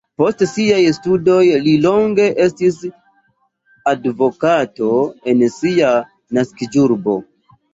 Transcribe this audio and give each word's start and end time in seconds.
Post 0.19 0.39
siaj 0.51 0.77
studoj 0.97 1.41
li 1.65 1.73
longe 1.83 2.25
estis 2.47 2.79
advokato 3.93 4.91
en 5.35 5.45
sia 5.59 5.93
naskiĝurbo. 6.39 7.17